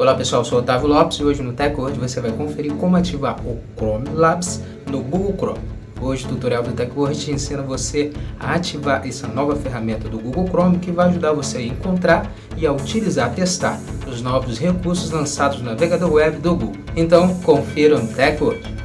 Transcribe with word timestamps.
Olá 0.00 0.14
pessoal, 0.14 0.40
eu 0.40 0.46
sou 0.46 0.60
Otávio 0.60 0.88
Lopes 0.88 1.18
e 1.18 1.24
hoje 1.24 1.42
no 1.42 1.52
TechWord 1.52 1.98
você 1.98 2.22
vai 2.22 2.32
conferir 2.32 2.72
como 2.76 2.96
ativar 2.96 3.38
o 3.46 3.60
Chrome 3.76 4.08
Labs 4.14 4.62
no 4.90 5.02
Google 5.02 5.34
Chrome. 5.36 5.60
Hoje 6.00 6.24
o 6.24 6.28
tutorial 6.30 6.62
do 6.62 6.72
TechWord 6.72 7.18
te 7.18 7.30
ensina 7.30 7.60
você 7.60 8.10
a 8.38 8.54
ativar 8.54 9.06
essa 9.06 9.28
nova 9.28 9.54
ferramenta 9.56 10.08
do 10.08 10.18
Google 10.18 10.48
Chrome 10.48 10.78
que 10.78 10.90
vai 10.90 11.08
ajudar 11.08 11.34
você 11.34 11.58
a 11.58 11.62
encontrar 11.62 12.32
e 12.56 12.66
a 12.66 12.72
utilizar, 12.72 13.34
testar 13.34 13.78
os 14.10 14.22
novos 14.22 14.58
recursos 14.58 15.10
lançados 15.10 15.58
no 15.58 15.66
navegador 15.66 16.10
web 16.10 16.38
do 16.38 16.54
Google. 16.56 16.82
Então 16.96 17.34
confira 17.42 17.98
no 17.98 18.08
TechWord. 18.08 18.79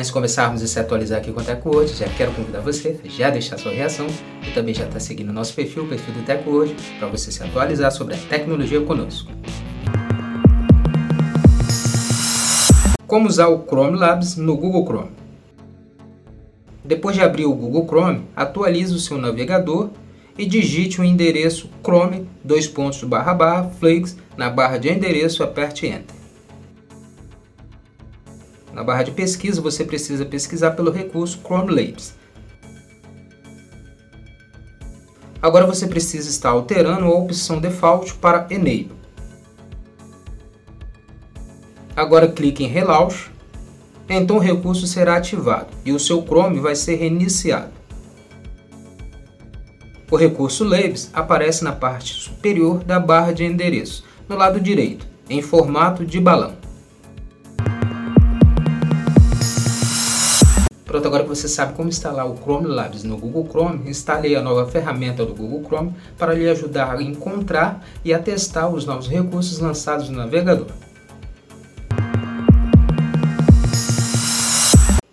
Antes 0.00 0.08
de 0.08 0.14
começarmos 0.14 0.62
a 0.62 0.66
se 0.66 0.80
atualizar 0.80 1.18
aqui 1.18 1.30
com 1.30 1.42
o 1.42 1.44
TechWord, 1.44 1.92
já 1.92 2.08
quero 2.08 2.32
convidar 2.32 2.60
você 2.60 2.98
a 3.04 3.06
já 3.06 3.28
deixar 3.28 3.58
sua 3.58 3.70
reação 3.70 4.06
e 4.42 4.50
também 4.52 4.72
já 4.72 4.86
está 4.86 4.98
seguindo 4.98 5.28
o 5.28 5.32
nosso 5.32 5.52
perfil, 5.52 5.84
o 5.84 5.86
perfil 5.86 6.14
do 6.14 6.22
TechWord, 6.22 6.74
para 6.98 7.06
você 7.06 7.30
se 7.30 7.42
atualizar 7.42 7.92
sobre 7.92 8.14
a 8.14 8.16
tecnologia 8.16 8.80
conosco. 8.80 9.30
Como 13.06 13.28
usar 13.28 13.48
o 13.48 13.62
Chrome 13.66 13.98
Labs 13.98 14.36
no 14.36 14.56
Google 14.56 14.86
Chrome? 14.86 15.10
Depois 16.82 17.14
de 17.14 17.20
abrir 17.20 17.44
o 17.44 17.52
Google 17.52 17.84
Chrome, 17.86 18.24
atualize 18.34 18.94
o 18.94 18.98
seu 18.98 19.18
navegador 19.18 19.90
e 20.38 20.46
digite 20.46 20.98
o 20.98 21.04
endereço 21.04 21.68
chrome 21.84 22.26
dois 22.42 22.66
pontos 22.66 23.04
barra 23.04 23.68
flakes 23.78 24.16
na 24.34 24.48
barra 24.48 24.78
de 24.78 24.88
endereço 24.88 25.42
aperte 25.42 25.86
enter. 25.86 26.19
Na 28.72 28.84
barra 28.84 29.02
de 29.02 29.10
pesquisa, 29.10 29.60
você 29.60 29.84
precisa 29.84 30.24
pesquisar 30.24 30.72
pelo 30.72 30.90
recurso 30.90 31.40
Chrome 31.42 31.70
Labs. 31.70 32.14
Agora 35.42 35.66
você 35.66 35.86
precisa 35.86 36.28
estar 36.28 36.50
alterando 36.50 37.06
a 37.06 37.10
opção 37.10 37.58
Default 37.58 38.14
para 38.14 38.46
Enable. 38.50 38.92
Agora 41.96 42.28
clique 42.28 42.62
em 42.62 42.68
Relaunch, 42.68 43.30
então 44.08 44.36
o 44.36 44.40
recurso 44.40 44.86
será 44.86 45.16
ativado 45.16 45.68
e 45.84 45.92
o 45.92 45.98
seu 45.98 46.22
Chrome 46.22 46.60
vai 46.60 46.74
ser 46.74 46.96
reiniciado. 46.96 47.72
O 50.10 50.16
recurso 50.16 50.64
Labs 50.64 51.10
aparece 51.12 51.62
na 51.62 51.72
parte 51.72 52.14
superior 52.14 52.82
da 52.84 52.98
barra 52.98 53.32
de 53.32 53.44
endereço, 53.44 54.04
no 54.28 54.36
lado 54.36 54.60
direito, 54.60 55.06
em 55.28 55.40
formato 55.40 56.04
de 56.04 56.20
balão. 56.20 56.56
Pronto, 60.90 61.06
agora 61.06 61.22
que 61.22 61.28
você 61.28 61.46
sabe 61.46 61.74
como 61.74 61.88
instalar 61.88 62.28
o 62.28 62.36
Chrome 62.36 62.66
Labs 62.66 63.04
no 63.04 63.16
Google 63.16 63.46
Chrome, 63.48 63.88
instalei 63.88 64.34
a 64.34 64.42
nova 64.42 64.66
ferramenta 64.66 65.24
do 65.24 65.32
Google 65.32 65.62
Chrome 65.62 65.94
para 66.18 66.34
lhe 66.34 66.50
ajudar 66.50 66.96
a 66.96 67.00
encontrar 67.00 67.86
e 68.04 68.12
a 68.12 68.18
testar 68.18 68.68
os 68.68 68.84
novos 68.84 69.06
recursos 69.06 69.60
lançados 69.60 70.08
no 70.08 70.18
navegador. 70.18 70.66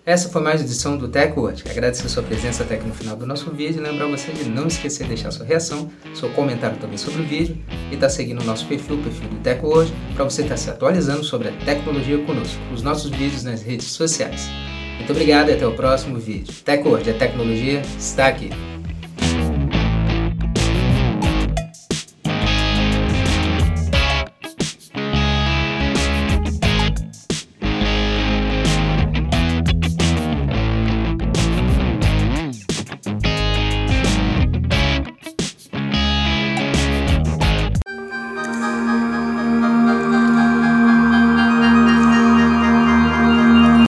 Essa 0.03 0.29
foi 0.29 0.41
mais 0.41 0.61
uma 0.61 0.65
edição 0.65 0.97
do 0.97 1.07
TechWord. 1.09 1.63
Agradeço 1.69 2.07
a 2.07 2.09
sua 2.09 2.23
presença 2.23 2.63
até 2.63 2.73
aqui 2.73 2.87
no 2.87 2.95
final 2.95 3.15
do 3.15 3.27
nosso 3.27 3.51
vídeo 3.51 3.79
e 3.79 3.87
lembrar 3.87 4.07
você 4.07 4.31
de 4.31 4.49
não 4.49 4.65
esquecer 4.65 5.03
de 5.03 5.09
deixar 5.09 5.29
sua 5.29 5.45
reação, 5.45 5.91
seu 6.15 6.31
comentário 6.31 6.77
também 6.79 6.97
sobre 6.97 7.21
o 7.21 7.25
vídeo 7.27 7.55
e 7.91 7.93
estar 7.93 8.07
tá 8.07 8.09
seguindo 8.09 8.41
o 8.41 8.45
nosso 8.45 8.65
perfil, 8.65 8.95
o 8.95 9.03
perfil 9.03 9.29
do 9.29 9.35
TechWord, 9.41 9.93
para 10.15 10.23
você 10.23 10.41
estar 10.41 10.55
tá 10.55 10.57
se 10.57 10.71
atualizando 10.71 11.23
sobre 11.23 11.49
a 11.49 11.51
tecnologia 11.63 12.17
conosco, 12.25 12.59
os 12.73 12.81
nossos 12.81 13.11
vídeos 13.11 13.43
nas 13.43 13.61
redes 13.61 13.85
sociais. 13.91 14.49
Muito 14.97 15.11
obrigado 15.11 15.49
e 15.49 15.53
até 15.53 15.65
o 15.65 15.73
próximo 15.73 16.17
vídeo. 16.17 16.53
TechWord, 16.63 17.09
a 17.09 17.13
tecnologia 17.13 17.81
está 17.97 18.27
aqui. 18.27 18.49